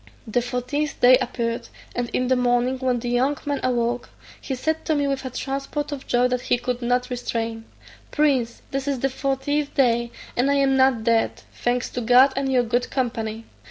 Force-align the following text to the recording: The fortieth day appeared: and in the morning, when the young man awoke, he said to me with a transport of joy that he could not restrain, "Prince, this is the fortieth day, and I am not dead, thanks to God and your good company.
The 0.25 0.41
fortieth 0.41 0.99
day 0.99 1.15
appeared: 1.21 1.69
and 1.95 2.09
in 2.09 2.27
the 2.27 2.35
morning, 2.35 2.79
when 2.79 2.97
the 2.97 3.09
young 3.09 3.37
man 3.45 3.59
awoke, 3.61 4.09
he 4.41 4.55
said 4.55 4.83
to 4.85 4.95
me 4.95 5.07
with 5.07 5.23
a 5.25 5.29
transport 5.29 5.91
of 5.91 6.07
joy 6.07 6.27
that 6.29 6.41
he 6.41 6.57
could 6.57 6.81
not 6.81 7.11
restrain, 7.11 7.65
"Prince, 8.09 8.63
this 8.71 8.87
is 8.87 9.01
the 9.01 9.11
fortieth 9.11 9.75
day, 9.75 10.09
and 10.35 10.49
I 10.49 10.55
am 10.55 10.75
not 10.75 11.03
dead, 11.03 11.43
thanks 11.53 11.87
to 11.91 12.01
God 12.01 12.33
and 12.35 12.51
your 12.51 12.63
good 12.63 12.89
company. 12.89 13.45